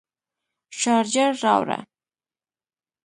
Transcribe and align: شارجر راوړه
شارجر 0.79 1.31
راوړه 1.43 1.79